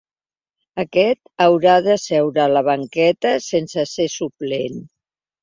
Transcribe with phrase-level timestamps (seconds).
[0.83, 4.83] Aquest haurà de seure a la banqueta sense ser suplent.